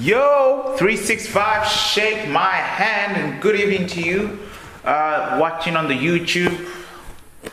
[0.00, 4.38] Yo, 365, shake my hand and good evening to you.
[4.84, 6.70] Uh, watching on the YouTube,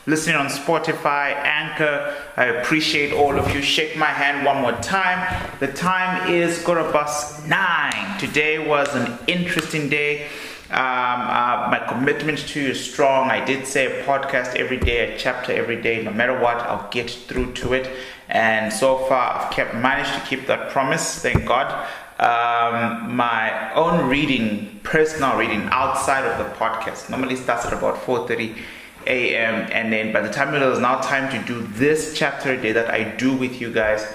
[0.06, 2.16] listening on Spotify, Anchor.
[2.38, 3.64] I appreciate all of you.
[3.64, 5.50] Shake my hand one more time.
[5.60, 8.20] The time is Gorabus 9.
[8.20, 10.28] Today was an interesting day.
[10.70, 13.32] Um, uh, my commitment to you is strong.
[13.32, 16.04] I did say a podcast every day, a chapter every day.
[16.04, 17.90] No matter what, I'll get through to it.
[18.30, 21.20] And so far, I've kept managed to keep that promise.
[21.20, 21.88] Thank God
[22.20, 28.58] um, my own reading, personal reading outside of the podcast normally starts at about 4:30
[29.08, 29.70] a.m.
[29.72, 32.90] and then by the time it was now time to do this chapter day that
[32.90, 34.08] I do with you guys,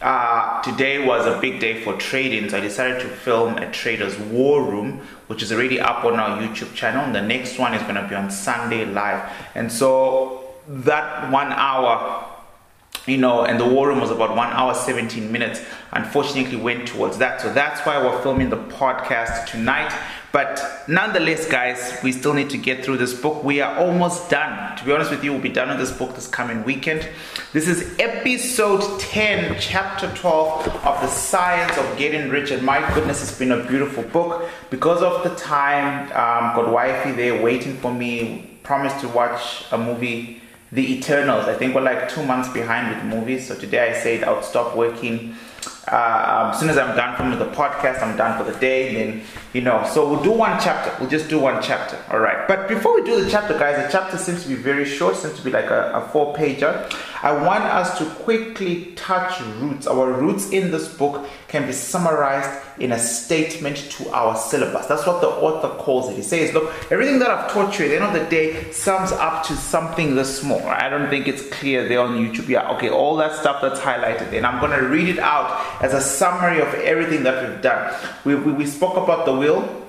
[0.00, 4.16] uh, today was a big day for trading, so I decided to film a trader's
[4.18, 7.04] war room, which is already up on our YouTube channel.
[7.04, 11.50] And the next one is going to be on Sunday live, and so that one
[11.50, 12.27] hour
[13.08, 15.60] you know, and the war room was about one hour, 17 minutes.
[15.92, 17.40] Unfortunately, went towards that.
[17.40, 19.92] So that's why we're filming the podcast tonight.
[20.30, 23.42] But nonetheless, guys, we still need to get through this book.
[23.42, 24.76] We are almost done.
[24.76, 27.08] To be honest with you, we'll be done with this book this coming weekend.
[27.54, 32.50] This is episode 10, chapter 12 of The Science of Getting Rich.
[32.50, 34.46] And my goodness, it's been a beautiful book.
[34.68, 39.78] Because of the time, um, got wifey there waiting for me, promised to watch a
[39.78, 41.46] movie the Eternals.
[41.46, 43.46] I think we're like two months behind with movies.
[43.46, 45.34] So today I said I would stop working.
[45.90, 48.94] Uh, um, as soon as I'm done from the podcast, I'm done for the day.
[48.94, 50.94] Then, you know, so we'll do one chapter.
[51.00, 51.98] We'll just do one chapter.
[52.10, 52.46] All right.
[52.46, 55.36] But before we do the chapter, guys, the chapter seems to be very short, seems
[55.36, 56.92] to be like a, a four pager.
[57.22, 59.86] I want us to quickly touch roots.
[59.86, 64.86] Our roots in this book can be summarized in a statement to our syllabus.
[64.86, 66.16] That's what the author calls it.
[66.16, 69.10] He says, Look, everything that I've taught you at the end of the day sums
[69.12, 70.60] up to something this small.
[70.60, 72.48] I don't think it's clear there on YouTube.
[72.48, 75.94] Yeah, okay, all that stuff that's highlighted and I'm going to read it out as
[75.94, 77.94] a summary of everything that we've done.
[78.24, 79.84] We, we, we spoke about the will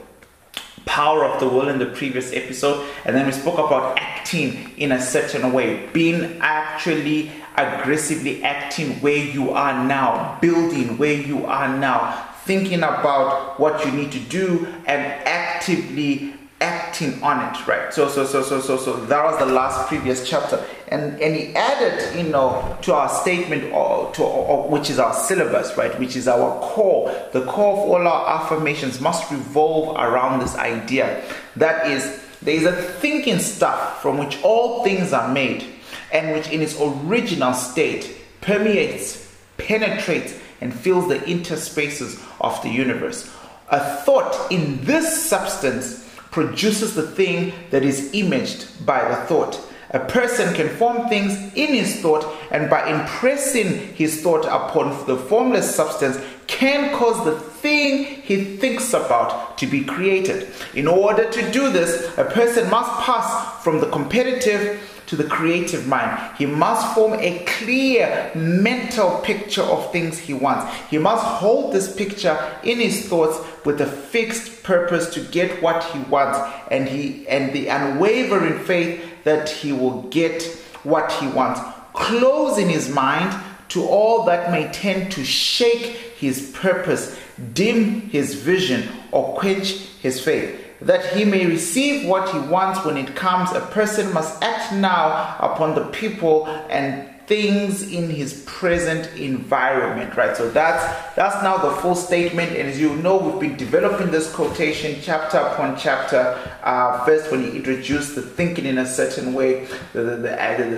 [0.86, 4.92] power of the will in the previous episode and then we spoke about acting in
[4.92, 11.78] a certain way being actually aggressively acting where you are now building where you are
[11.78, 17.94] now thinking about what you need to do and actively acting on it right?
[17.94, 20.64] So so so so so so that was the last previous chapter.
[20.90, 25.14] And and he added you know to our statement or to or, which is our
[25.14, 25.98] syllabus right?
[26.00, 27.12] Which is our core.
[27.32, 31.24] The core of all our affirmations must revolve around this idea.
[31.56, 35.66] That is there is a thinking stuff from which all things are made
[36.12, 39.28] and which in its original state permeates
[39.58, 43.30] penetrates and fills the interspaces of the universe.
[43.70, 46.09] A thought in this substance
[46.40, 49.60] produces the thing that is imaged by the thought.
[49.90, 55.18] A person can form things in his thought, and by impressing his thought upon the
[55.18, 56.18] formless substance,
[56.48, 60.48] can cause the thing he thinks about to be created.
[60.76, 65.88] In order to do this, a person must pass from the competitive to the creative
[65.88, 66.36] mind.
[66.38, 70.72] He must form a clear mental picture of things he wants.
[70.90, 75.84] He must hold this picture in his thoughts with a fixed purpose to get what
[75.86, 76.38] he wants
[76.70, 80.44] and he and the unwavering faith that he will get
[80.84, 81.60] what he wants.
[81.94, 83.36] Closing his mind
[83.70, 87.18] to all that may tend to shake his purpose,
[87.54, 89.72] dim his vision, or quench
[90.02, 94.42] his faith that he may receive what he wants when it comes, a person must
[94.42, 100.36] act now upon the people and things in his present environment right?
[100.36, 100.84] So that's
[101.16, 102.50] that's now the full statement.
[102.54, 107.44] And as you know we've been developing this quotation chapter upon chapter uh, first when
[107.44, 110.18] he introduced the thinking in a certain way the, the,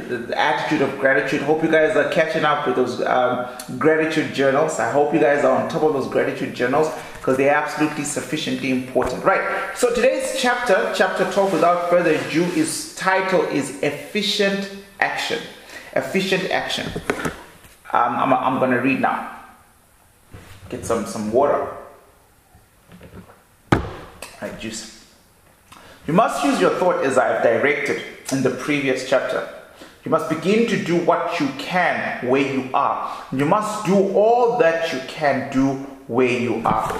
[0.10, 1.42] the, the, attitude of gratitude.
[1.42, 3.48] Hope you guys are catching up with those um,
[3.80, 4.78] gratitude journals.
[4.78, 8.72] I hope you guys are on top of those gratitude journals because they're absolutely sufficiently
[8.72, 15.40] important right so today's chapter chapter 12 without further ado is title is efficient action
[15.94, 16.88] efficient action.
[17.94, 19.38] Um, I'm, I'm going to read now.
[20.70, 21.68] Get some, some water.
[24.42, 25.06] Right, juice.
[26.08, 28.02] You must use your thought as I have directed
[28.32, 29.48] in the previous chapter.
[30.04, 33.24] You must begin to do what you can where you are.
[33.32, 36.92] You must do all that you can do where you are.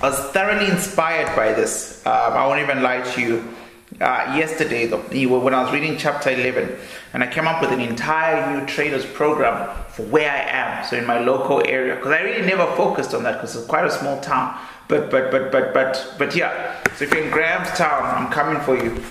[0.00, 2.04] I was thoroughly inspired by this.
[2.06, 3.44] Um, I won't even lie to you
[4.00, 5.02] uh, yesterday though,
[5.40, 6.74] when I was reading chapter 11
[7.12, 10.96] and I came up with an entire new traders program for where I am, so
[10.96, 13.90] in my local area, because I really never focused on that because it's quite a
[13.90, 14.58] small town.
[14.88, 16.82] But but but but but but yeah.
[16.96, 19.02] So if you're in Grahamstown, I'm coming for you.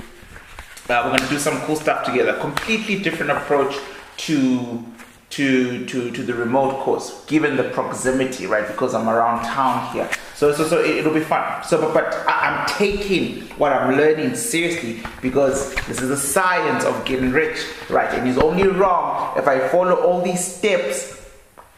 [0.90, 2.34] Uh, we're gonna do some cool stuff together.
[2.40, 3.78] Completely different approach
[4.18, 4.84] to
[5.31, 8.68] to, to, to the remote course, given the proximity, right?
[8.68, 10.10] Because I'm around town here.
[10.36, 11.64] So, so, so it, will be fun.
[11.64, 17.04] So, but, but I'm taking what I'm learning seriously because this is the science of
[17.06, 18.10] getting rich, right?
[18.14, 21.19] And it's only wrong if I follow all these steps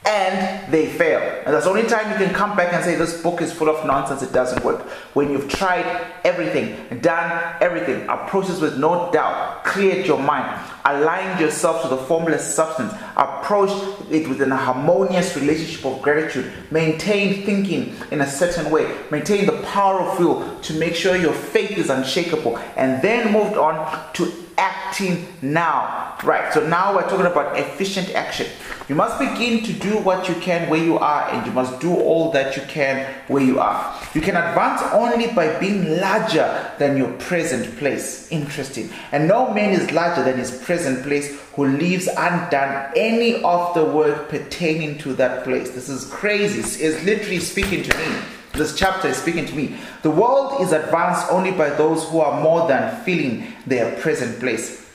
[0.03, 1.19] and they fail.
[1.45, 3.69] And that's the only time you can come back and say this book is full
[3.69, 4.81] of nonsense, it doesn't work.
[5.13, 5.85] When you've tried
[6.23, 12.55] everything, done everything, approaches with no doubt, cleared your mind, aligned yourself to the formless
[12.55, 18.91] substance, approached it with an harmonious relationship of gratitude, maintained thinking in a certain way,
[19.11, 23.55] maintained the power of will to make sure your faith is unshakable, and then moved
[23.55, 26.17] on to acting now.
[26.23, 28.47] Right, so now we're talking about efficient action.
[28.91, 31.95] You must begin to do what you can where you are, and you must do
[31.95, 33.97] all that you can where you are.
[34.13, 38.29] You can advance only by being larger than your present place.
[38.33, 38.89] Interesting.
[39.13, 43.85] And no man is larger than his present place who leaves undone any of the
[43.85, 45.69] work pertaining to that place.
[45.69, 46.59] This is crazy.
[46.59, 48.17] It's literally speaking to me.
[48.51, 49.77] This chapter is speaking to me.
[50.01, 54.85] The world is advanced only by those who are more than filling their present place.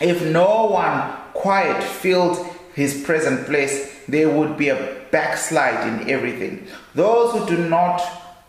[0.00, 2.49] If no one quiet filled
[2.80, 6.66] his present place, there would be a backslide in everything.
[6.94, 8.00] Those who do not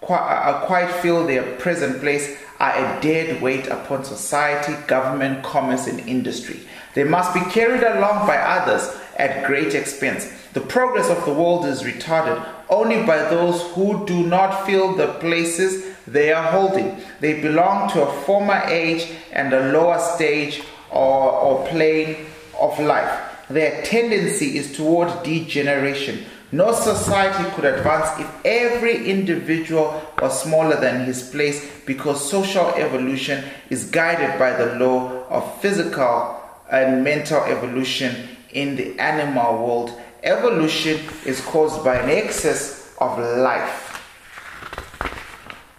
[0.01, 5.87] uh, uh, quite fill their present place are a dead weight upon society, government, commerce,
[5.87, 6.59] and industry.
[6.95, 10.31] They must be carried along by others at great expense.
[10.53, 15.13] The progress of the world is retarded only by those who do not fill the
[15.13, 16.99] places they are holding.
[17.19, 22.25] They belong to a former age and a lower stage or, or plane
[22.59, 23.30] of life.
[23.53, 26.25] Their tendency is toward degeneration.
[26.51, 33.43] No society could advance if every individual was smaller than his place because social evolution
[33.69, 40.99] is guided by the law of physical and mental evolution in the animal world Evolution
[41.25, 43.90] is caused by an excess of life.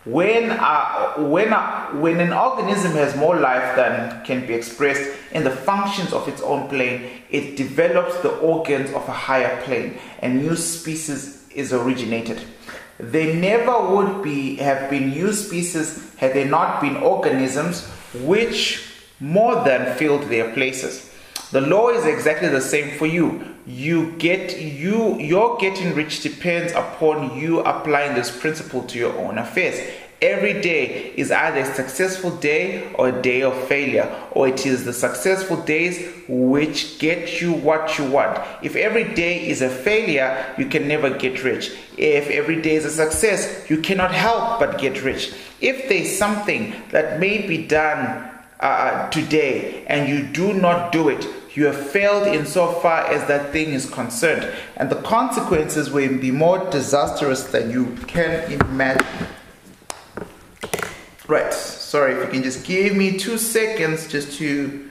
[0.04, 5.44] When, uh, when, uh, when an organism has more life than can be expressed in
[5.44, 10.42] the functions of its own plane, it develops the organs of a higher plane, and
[10.42, 12.42] new species is originated.
[12.98, 17.86] They never would be have been new species had they not been organisms
[18.24, 18.88] which
[19.20, 21.10] more than filled their places.
[21.52, 23.51] The law is exactly the same for you.
[23.66, 29.38] You get you your getting rich depends upon you applying this principle to your own
[29.38, 29.78] affairs.
[30.20, 34.84] Every day is either a successful day or a day of failure, or it is
[34.84, 38.40] the successful days which get you what you want.
[38.62, 41.72] If every day is a failure, you can never get rich.
[41.96, 45.34] If every day is a success, you cannot help but get rich.
[45.60, 48.30] If there's something that may be done
[48.60, 51.26] uh, today and you do not do it,
[51.56, 56.70] you have failed insofar as that thing is concerned, and the consequences will be more
[56.70, 59.06] disastrous than you can imagine.
[61.28, 64.88] Right, sorry, if you can just give me two seconds just to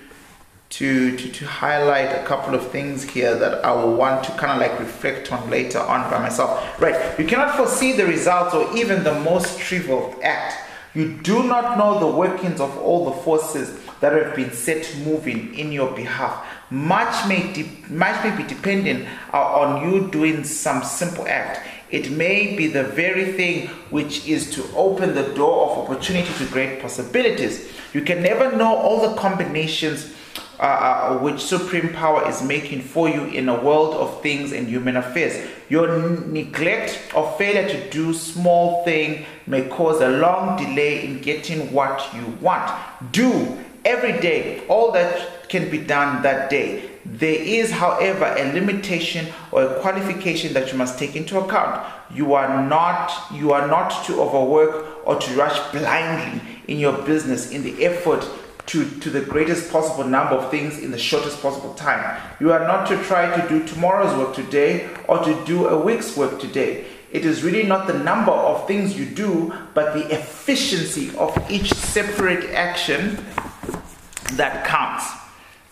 [0.72, 4.54] to, to, to highlight a couple of things here that I will want to kind
[4.54, 6.80] of like reflect on later on by myself.
[6.80, 10.56] Right, you cannot foresee the results or even the most trivial act.
[10.94, 15.54] You do not know the workings of all the forces that have been set moving
[15.56, 16.46] in your behalf.
[16.70, 21.60] Much may, de- much may be dependent on you doing some simple act.
[21.90, 26.46] It may be the very thing which is to open the door of opportunity to
[26.52, 27.70] great possibilities.
[27.94, 30.14] You can never know all the combinations
[30.62, 34.68] uh, uh, which supreme power is making for you in a world of things and
[34.68, 35.50] human affairs.
[35.70, 41.74] Your neglect or failure to do small thing may cause a long delay in getting
[41.74, 42.72] what you want.
[43.12, 46.90] Do every day all that can be done that day.
[47.06, 51.86] There is, however, a limitation or a qualification that you must take into account.
[52.14, 57.52] You are not you are not to overwork or to rush blindly in your business
[57.52, 58.26] in the effort
[58.68, 62.22] to, to the greatest possible number of things in the shortest possible time.
[62.40, 66.16] You are not to try to do tomorrow's work today or to do a week's
[66.16, 66.86] work today.
[67.12, 71.74] It is really not the number of things you do, but the efficiency of each
[71.74, 73.18] separate action
[74.38, 75.06] that counts.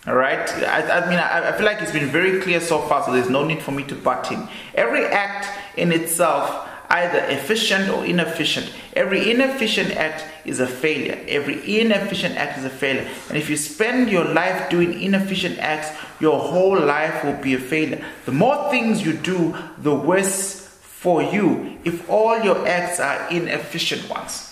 [0.06, 0.48] All right.
[0.64, 3.28] I, I mean, I, I, feel like it's been very clear so far, so there's
[3.28, 4.48] no need for me to butt in.
[4.74, 11.22] Every act in itself, either efficient or inefficient, every inefficient act is a failure.
[11.28, 13.06] Every inefficient act is a failure.
[13.28, 17.58] And if you spend your life doing inefficient acts, your whole life will be a
[17.58, 18.02] failure.
[18.24, 20.66] The more things you do, the worse
[21.00, 24.49] for you if all your acts are inefficient ones.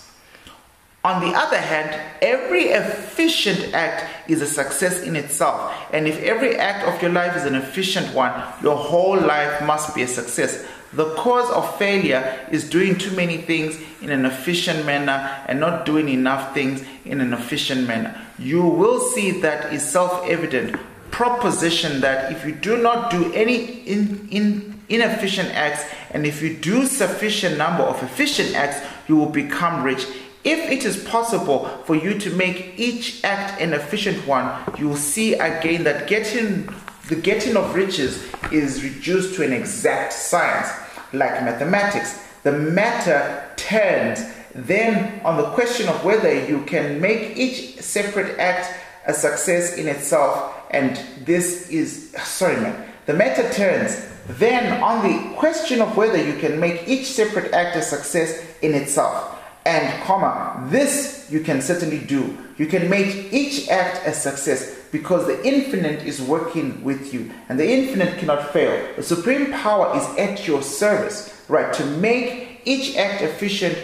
[1.08, 5.74] On the other hand, every efficient act is a success in itself.
[5.90, 8.30] And if every act of your life is an efficient one,
[8.62, 10.66] your whole life must be a success.
[10.92, 15.86] The cause of failure is doing too many things in an efficient manner and not
[15.86, 18.14] doing enough things in an efficient manner.
[18.38, 20.78] You will see that is self evident
[21.10, 26.54] proposition that if you do not do any in, in, inefficient acts and if you
[26.54, 30.06] do sufficient number of efficient acts, you will become rich.
[30.48, 34.96] If it is possible for you to make each act an efficient one, you will
[34.96, 36.74] see again that getting
[37.10, 40.70] the getting of riches is reduced to an exact science,
[41.12, 42.26] like mathematics.
[42.44, 44.24] The matter turns
[44.54, 48.72] then on the question of whether you can make each separate act
[49.06, 52.88] a success in itself, and this is sorry, man.
[53.04, 57.76] The matter turns then on the question of whether you can make each separate act
[57.76, 59.37] a success in itself.
[59.64, 62.36] And comma, this you can certainly do.
[62.56, 67.58] You can make each act a success because the infinite is working with you and
[67.58, 68.96] the infinite cannot fail.
[68.96, 71.72] The supreme power is at your service, right?
[71.74, 73.76] To make each act efficient,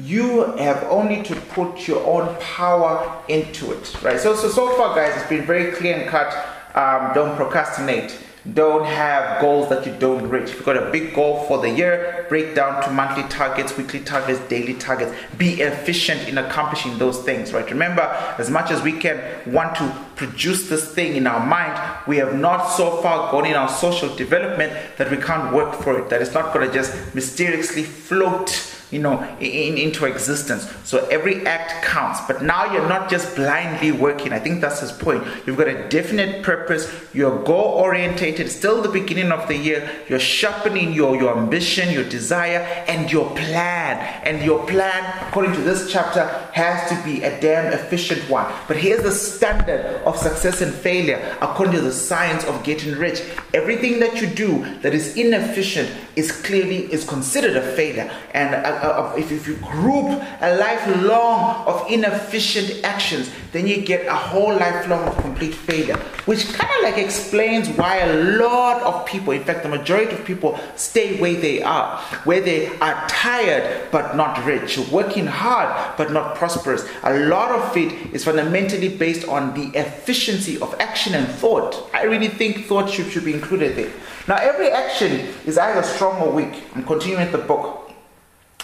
[0.00, 4.18] you have only to put your own power into it, right?
[4.18, 6.32] So, so, so far, guys, it's been very clear and cut.
[6.74, 8.18] Um, don't procrastinate.
[8.50, 10.50] Don't have goals that you don't reach.
[10.50, 14.00] If you've got a big goal for the year, break down to monthly targets, weekly
[14.00, 15.12] targets, daily targets.
[15.38, 17.70] Be efficient in accomplishing those things, right?
[17.70, 18.02] Remember,
[18.38, 19.22] as much as we can
[19.52, 23.54] want to produce this thing in our mind, we have not so far gone in
[23.54, 27.14] our social development that we can't work for it, that it's not going to just
[27.14, 30.70] mysteriously float you know, in, into existence.
[30.84, 32.20] So every act counts.
[32.28, 34.32] But now you're not just blindly working.
[34.32, 35.24] I think that's his point.
[35.46, 36.92] You've got a definite purpose.
[37.14, 38.50] You're goal orientated.
[38.50, 39.90] Still the beginning of the year.
[40.08, 43.98] You're sharpening your, your ambition, your desire, and your plan.
[44.24, 48.52] And your plan, according to this chapter, has to be a damn efficient one.
[48.68, 53.22] But here's the standard of success and failure according to the science of getting rich.
[53.54, 58.10] Everything that you do that is inefficient is clearly is considered a failure.
[58.32, 60.06] And uh, uh, if, if you group
[60.40, 66.52] a lifelong of inefficient actions, then you get a whole lifelong of complete failure, which
[66.52, 70.58] kind of like explains why a lot of people, in fact, the majority of people,
[70.76, 76.34] stay where they are, where they are tired but not rich, working hard but not
[76.34, 76.88] prosperous.
[77.02, 81.90] A lot of it is fundamentally based on the efficiency of action and thought.
[81.94, 83.92] I really think thought should, should be included there.
[84.28, 86.62] Now, every action is either strong or weak.
[86.74, 87.82] I'm continuing the book.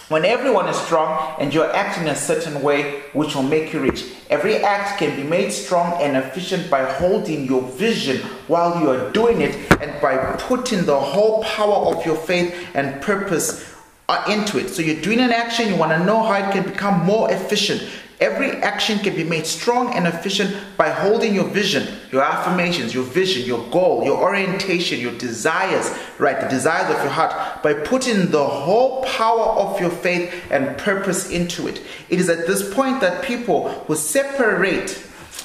[0.07, 4.05] When everyone is strong and you're acting a certain way which will make you rich,
[4.29, 9.11] every act can be made strong and efficient by holding your vision while you are
[9.11, 13.71] doing it and by putting the whole power of your faith and purpose
[14.07, 14.69] uh, into it.
[14.69, 17.87] So you're doing an action, you want to know how it can become more efficient.
[18.19, 23.05] Every action can be made strong and efficient by holding your vision, your affirmations, your
[23.05, 26.41] vision, your goal, your orientation, your desires, right?
[26.41, 31.29] The desires of your heart, by putting the whole power of your faith and purpose
[31.29, 31.81] into it.
[32.09, 35.01] It is at this point that people who separate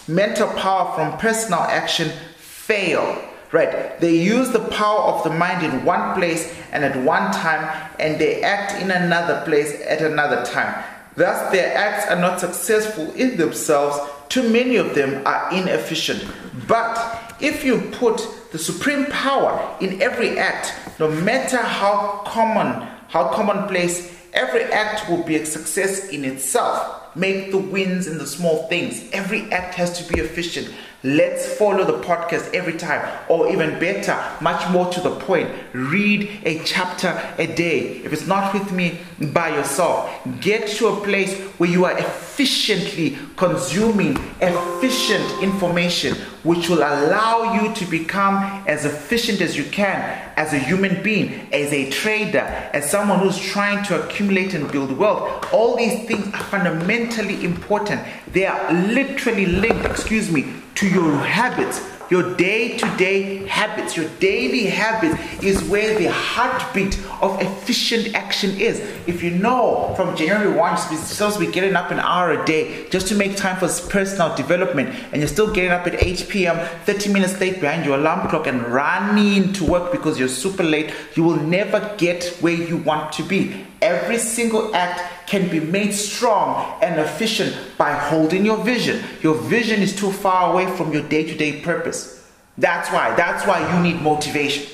[0.08, 5.84] mental power from personal action fail right they use the power of the mind in
[5.84, 10.74] one place and at one time and they act in another place at another time
[11.16, 13.98] Thus, their acts are not successful in themselves.
[14.28, 16.24] Too many of them are inefficient.
[16.66, 23.28] But if you put the supreme power in every act, no matter how common, how
[23.28, 27.16] commonplace, every act will be a success in itself.
[27.16, 29.08] Make the wins in the small things.
[29.12, 30.68] Every act has to be efficient.
[31.04, 35.50] Let's follow the podcast every time, or even better, much more to the point.
[35.74, 37.98] Read a chapter a day.
[37.98, 40.10] If it's not with me, by yourself.
[40.40, 47.74] Get to a place where you are efficiently consuming efficient information, which will allow you
[47.74, 48.36] to become
[48.68, 50.00] as efficient as you can
[50.36, 52.38] as a human being, as a trader,
[52.72, 55.52] as someone who's trying to accumulate and build wealth.
[55.52, 58.00] All these things are fundamentally important.
[58.32, 61.80] They are literally linked, excuse me, to your habits,
[62.10, 68.50] your day to day habits, your daily habits is where the heartbeat of efficient action
[68.58, 68.80] is.
[69.06, 72.44] If you know from January 1, you're supposed to be getting up an hour a
[72.44, 76.26] day just to make time for personal development, and you're still getting up at 8
[76.28, 80.62] p.m., 30 minutes late behind your alarm clock, and running to work because you're super
[80.62, 83.64] late, you will never get where you want to be.
[83.84, 89.04] Every single act can be made strong and efficient by holding your vision.
[89.20, 92.26] Your vision is too far away from your day to day purpose.
[92.56, 93.14] That's why.
[93.14, 94.66] That's why you need motivation.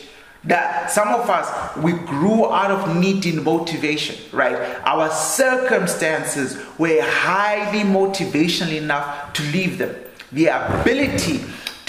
[0.45, 4.55] That some of us, we grew out of needing motivation, right?
[4.85, 9.97] Our circumstances were highly motivational enough to leave them.
[10.31, 11.41] The ability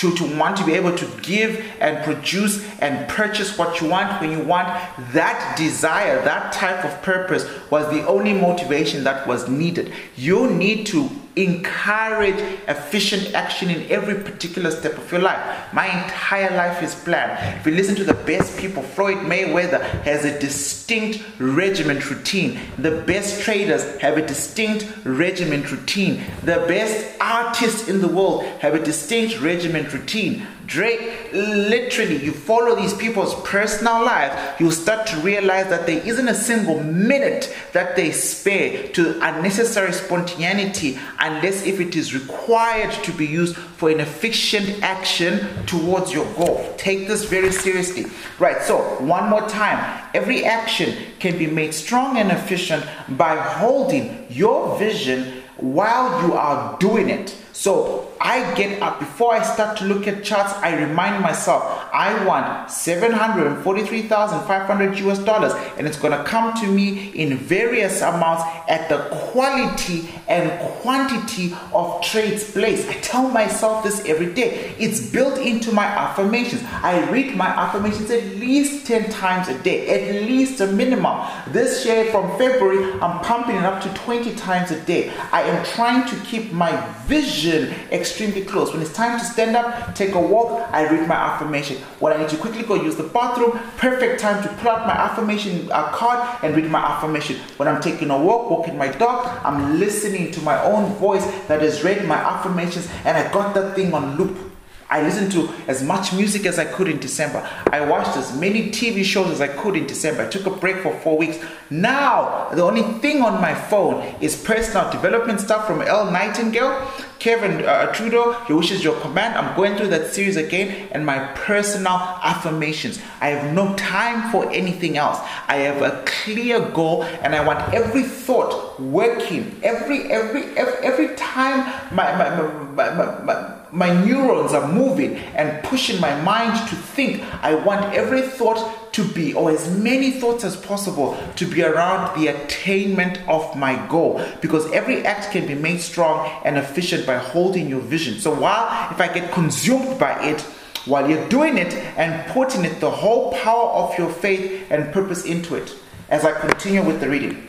[0.02, 4.20] to, to want to be able to give and produce and purchase what you want
[4.20, 4.68] when you want
[5.14, 9.94] that desire, that type of purpose was the only motivation that was needed.
[10.16, 15.74] You need to encourage efficient action in every particular step of your life.
[15.74, 17.60] My entire life is planned.
[17.60, 22.60] If you listen to the best people, Floyd Mayweather has a distinct regiment routine.
[22.78, 26.24] The best traders have a distinct regiment routine.
[26.44, 30.46] The best artists in the world have a distinct regiment routine.
[30.72, 36.30] Drake, literally, you follow these people's personal lives, you start to realize that there isn't
[36.30, 43.12] a single minute that they spare to unnecessary spontaneity unless if it is required to
[43.12, 46.74] be used for an efficient action towards your goal.
[46.78, 48.06] Take this very seriously.
[48.40, 50.02] Right, so one more time.
[50.14, 56.78] Every action can be made strong and efficient by holding your vision while you are
[56.80, 57.36] doing it.
[57.52, 60.54] So I get up before I start to look at charts.
[60.54, 67.10] I remind myself I want 743,500 US dollars, and it's going to come to me
[67.10, 69.00] in various amounts at the
[69.32, 70.52] quality and
[70.82, 72.88] quantity of trades placed.
[72.90, 74.76] I tell myself this every day.
[74.78, 76.62] It's built into my affirmations.
[76.84, 81.26] I read my affirmations at least 10 times a day, at least a minimum.
[81.48, 85.12] This year from February, I'm pumping it up to 20 times a day.
[85.32, 86.72] I am trying to keep my
[87.08, 87.74] vision
[88.12, 88.74] extremely close.
[88.74, 91.78] When it's time to stand up, take a walk, I read my affirmation.
[92.00, 94.94] When I need to quickly go use the bathroom, perfect time to pull out my
[94.94, 97.38] affirmation uh, card and read my affirmation.
[97.56, 101.62] When I'm taking a walk, walking my dog, I'm listening to my own voice that
[101.62, 104.52] has read my affirmations and I got that thing on loop.
[104.92, 107.50] I listened to as much music as I could in December.
[107.72, 110.24] I watched as many TV shows as I could in December.
[110.24, 111.40] I took a break for four weeks.
[111.70, 116.86] Now, the only thing on my phone is personal development stuff from Earl Nightingale,
[117.22, 119.36] Kevin uh, Trudeau, He wishes your command.
[119.36, 123.00] I'm going through that series again, and my personal affirmations.
[123.22, 125.20] I have no time for anything else.
[125.48, 129.60] I have a clear goal, and I want every thought working.
[129.62, 131.60] Every every every, every time
[131.94, 137.24] my my, my, my, my my neurons are moving and pushing my mind to think.
[137.44, 142.20] I want every thought to be, or as many thoughts as possible, to be around
[142.20, 144.22] the attainment of my goal.
[144.42, 148.20] Because every act can be made strong and efficient by holding your vision.
[148.20, 150.42] So while if I get consumed by it,
[150.86, 155.26] while you're doing it and putting it the whole power of your faith and purpose
[155.26, 155.76] into it,
[156.10, 157.48] as I continue with the reading.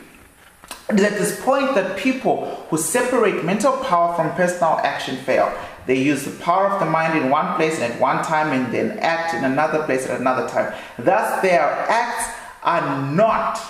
[0.89, 5.53] It is at this point that people who separate mental power from personal action fail.
[5.87, 8.73] They use the power of the mind in one place and at one time and
[8.73, 10.73] then act in another place at another time.
[10.99, 12.31] Thus, their acts
[12.63, 13.61] are not,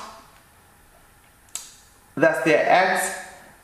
[2.15, 3.17] thus, their acts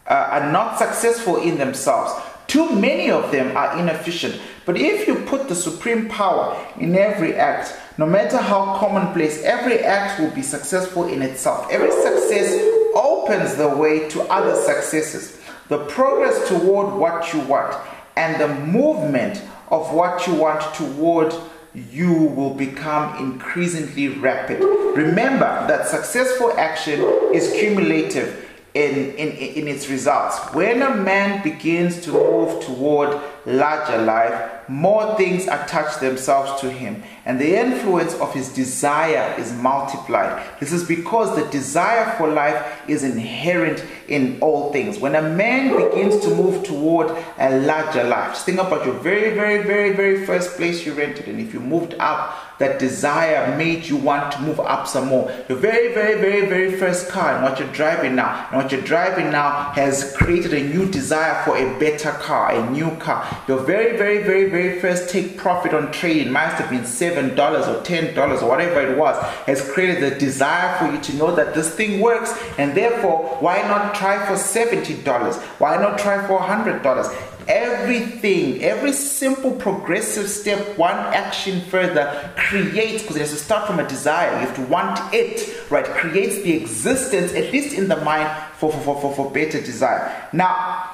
[0.06, 2.12] uh, are not successful in themselves.
[2.46, 4.40] Too many of them are inefficient.
[4.64, 9.80] But if you put the supreme power in every act, no matter how commonplace, every
[9.80, 11.66] act will be successful in itself.
[11.70, 12.58] Every success
[12.94, 15.38] opens the way to other successes.
[15.68, 17.76] The progress toward what you want
[18.18, 21.32] and the movement of what you want toward
[21.72, 24.60] you will become increasingly rapid.
[24.60, 27.00] Remember that successful action
[27.32, 30.36] is cumulative in, in, in its results.
[30.52, 37.02] When a man begins to move toward larger life, more things attach themselves to him,
[37.24, 40.42] and the influence of his desire is multiplied.
[40.60, 44.98] This is because the desire for life is inherent in all things.
[44.98, 49.34] When a man begins to move toward a larger life, just think about your very,
[49.34, 53.84] very, very, very first place you rented, and if you moved up, that desire made
[53.84, 55.30] you want to move up some more.
[55.48, 58.80] Your very, very, very, very first car and what you're driving now, and what you're
[58.80, 63.24] driving now has created a new desire for a better car, a new car.
[63.46, 67.82] Your very, very, very, very first take profit on trading must have been $7 or
[67.82, 69.16] $10 or whatever it was,
[69.46, 73.62] has created the desire for you to know that this thing works, and therefore, why
[73.62, 75.34] not try for $70?
[75.60, 77.34] Why not try for $100?
[77.48, 83.80] everything, every simple progressive step, one action further creates, because it has to start from
[83.80, 85.84] a desire, you have to want it, right?
[85.86, 90.28] Creates the existence, at least in the mind, for, for, for, for better desire.
[90.32, 90.87] Now,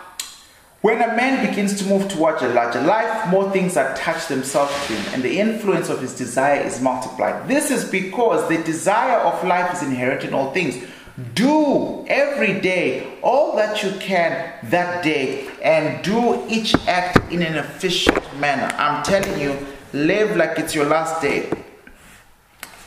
[0.84, 4.92] when a man begins to move towards a larger life, more things attach themselves to
[4.92, 7.48] him, and the influence of his desire is multiplied.
[7.48, 10.84] This is because the desire of life is inherent in all things.
[11.32, 17.54] Do every day all that you can that day and do each act in an
[17.54, 18.70] efficient manner.
[18.76, 19.56] I'm telling you,
[19.94, 21.50] live like it's your last day.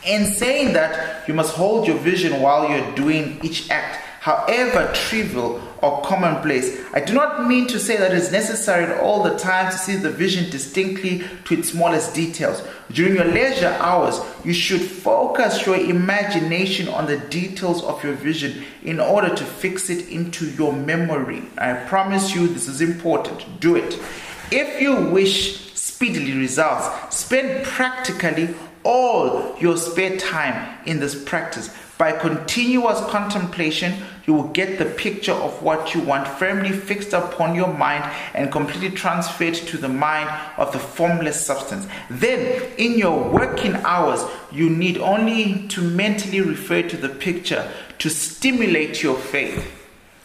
[0.05, 5.66] In saying that, you must hold your vision while you're doing each act, however trivial
[5.81, 6.79] or commonplace.
[6.93, 10.09] I do not mean to say that it's necessary all the time to see the
[10.09, 12.63] vision distinctly to its smallest details.
[12.91, 18.63] During your leisure hours, you should focus your imagination on the details of your vision
[18.83, 21.43] in order to fix it into your memory.
[21.57, 23.59] I promise you this is important.
[23.59, 23.99] Do it.
[24.51, 31.69] If you wish speedily results, spend practically all your spare time in this practice.
[31.97, 33.93] By continuous contemplation,
[34.27, 38.51] you will get the picture of what you want firmly fixed upon your mind and
[38.51, 41.87] completely transferred to the mind of the formless substance.
[42.09, 48.09] Then, in your working hours, you need only to mentally refer to the picture to
[48.09, 49.65] stimulate your faith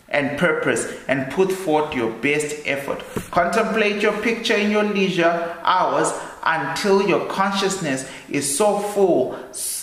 [0.09, 3.05] and purpose and put forth your best effort.
[3.31, 6.13] Contemplate your picture in your leisure hours
[6.43, 9.39] until your consciousness is so full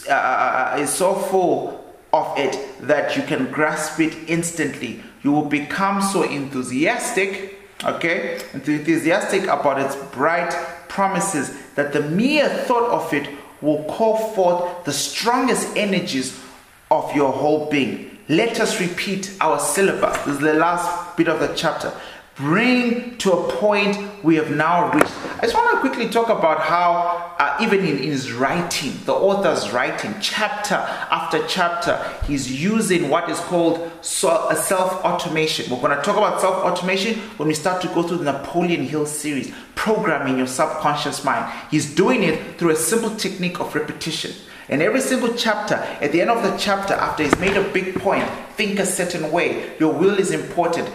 [0.10, 5.04] uh, uh, is so full of it that you can grasp it instantly.
[5.24, 10.52] You will become so enthusiastic, okay, enthusiastic about its bright
[10.88, 13.30] promises that the mere thought of it
[13.62, 16.39] will call forth the strongest energies
[16.89, 18.17] of your whole being.
[18.28, 20.17] Let us repeat our syllabus.
[20.19, 21.91] This is the last bit of the chapter.
[22.39, 25.12] Bring to a point we have now reached.
[25.39, 29.71] I just want to quickly talk about how, uh, even in, his writing, the author's
[29.71, 35.69] writing, chapter after chapter, he's using what is called self automation.
[35.69, 38.86] We're going to talk about self automation when we start to go through the Napoleon
[38.86, 41.54] Hill series, programming your subconscious mind.
[41.69, 44.32] He's doing it through a simple technique of repetition.
[44.69, 47.95] In every single chapter, at the end of the chapter, after he's made a big
[47.95, 49.73] point, think a certain way.
[49.78, 50.89] Your will is important.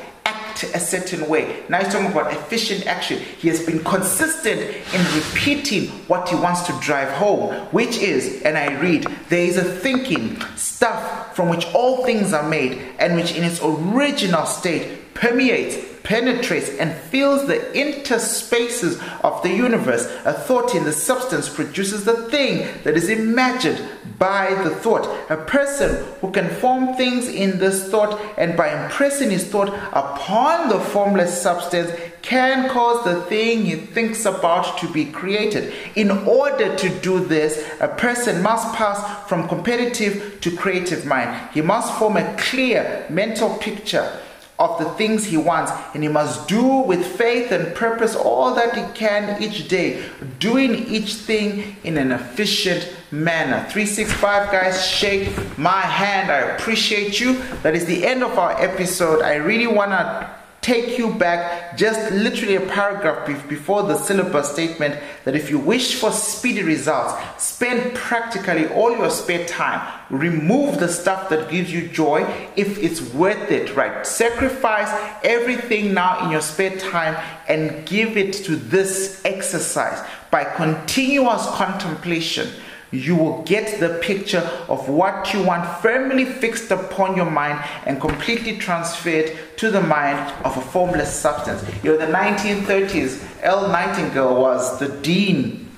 [0.54, 1.64] Act a certain way.
[1.68, 3.18] Now he's talking about efficient action.
[3.18, 8.56] He has been consistent in repeating what he wants to drive home, which is, and
[8.56, 13.34] I read, there is a thinking, stuff from which all things are made, and which
[13.34, 20.04] in its original state permeates penetrates and fills the interspaces of the universe.
[20.26, 23.82] A thought in the substance produces the thing that is imagined
[24.18, 25.08] by the thought.
[25.30, 30.68] A person who can form things in this thought and by impressing his thought upon
[30.68, 31.90] the formless substance
[32.20, 35.72] can cause the thing he thinks about to be created.
[35.94, 41.50] In order to do this, a person must pass from competitive to creative mind.
[41.52, 44.20] He must form a clear mental picture
[44.58, 48.76] of the things he wants, and he must do with faith and purpose all that
[48.76, 50.04] he can each day,
[50.38, 53.58] doing each thing in an efficient manner.
[53.70, 56.30] 365 guys, shake my hand.
[56.30, 57.42] I appreciate you.
[57.62, 59.22] That is the end of our episode.
[59.22, 60.30] I really want to
[60.64, 65.96] take you back just literally a paragraph before the syllabus statement that if you wish
[65.96, 69.86] for speedy results, spend practically all your spare time.
[70.08, 72.22] Remove the stuff that gives you joy
[72.56, 74.06] if it's worth it, right?
[74.06, 74.88] Sacrifice
[75.22, 77.14] everything now in your spare time
[77.46, 82.48] and give it to this exercise by continuous contemplation
[82.94, 88.00] you will get the picture of what you want firmly fixed upon your mind and
[88.00, 91.64] completely transferred to the mind of a formless substance.
[91.82, 95.68] You know, the 1930s, Earl Nightingale was the dean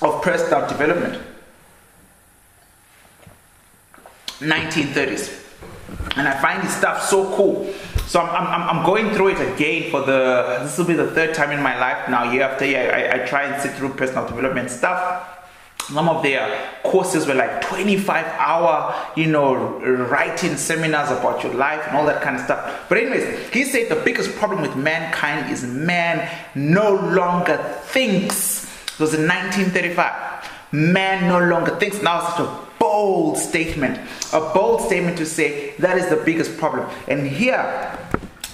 [0.00, 1.20] of personal development.
[4.38, 5.36] 1930s.
[6.16, 7.72] And I find this stuff so cool.
[8.06, 11.34] So I'm, I'm, I'm going through it again for the, this will be the third
[11.34, 12.92] time in my life now, year after year.
[12.92, 15.39] I, I try and sit through personal development stuff
[15.88, 19.54] some of their courses were like 25 hour you know
[20.08, 22.86] writing seminars about your life and all that kind of stuff.
[22.88, 28.64] But anyways he said the biggest problem with mankind is man no longer thinks.
[28.94, 30.30] It was in 1935
[30.72, 32.02] man no longer thinks.
[32.02, 33.98] Now such a bold statement.
[34.32, 36.88] A bold statement to say that is the biggest problem.
[37.08, 37.98] And here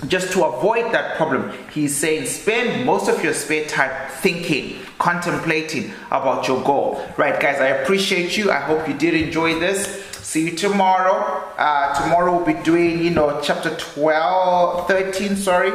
[0.08, 5.92] just to avoid that problem, he's saying spend most of your spare time thinking, contemplating
[6.08, 7.02] about your goal.
[7.16, 8.50] Right, guys, I appreciate you.
[8.50, 10.04] I hope you did enjoy this.
[10.16, 11.50] See you tomorrow.
[11.56, 15.72] Uh, tomorrow we'll be doing, you know, chapter 12, 13, sorry,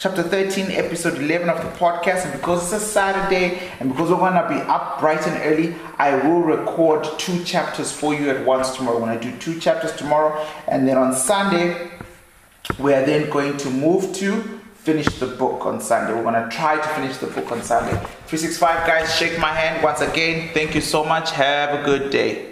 [0.00, 2.24] chapter 13, episode 11 of the podcast.
[2.24, 5.76] And because it's a Saturday and because we're going to be up bright and early,
[5.98, 8.98] I will record two chapters for you at once tomorrow.
[8.98, 11.90] When I do two chapters tomorrow, and then on Sunday,
[12.78, 16.14] we are then going to move to finish the book on Sunday.
[16.14, 17.96] We're going to try to finish the book on Sunday.
[18.26, 20.50] 365 guys, shake my hand once again.
[20.54, 21.30] Thank you so much.
[21.32, 22.49] Have a good day.